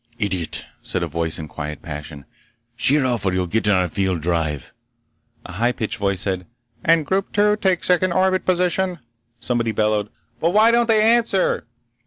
"Idiot!" 0.17 0.65
said 0.81 1.03
a 1.03 1.07
voice 1.07 1.37
in 1.37 1.47
quiet 1.47 1.83
passion, 1.83 2.25
"sheer 2.75 3.05
off 3.05 3.23
or 3.23 3.33
you'll 3.33 3.45
get 3.45 3.67
in 3.67 3.73
our 3.73 3.85
drive 3.87 3.91
field!" 3.93 4.25
A 5.45 5.51
high 5.51 5.71
pitched 5.71 5.97
voice 5.97 6.21
said;"... 6.21 6.47
And 6.83 7.05
group 7.05 7.31
two 7.31 7.55
take 7.57 7.83
second 7.83 8.11
orbit 8.11 8.43
position—" 8.43 8.97
Somebody 9.39 9.71
bellowed: 9.71 10.09
"But 10.39 10.53
why 10.53 10.71
don't 10.71 10.87
they 10.87 11.03
answer?" 11.03 11.67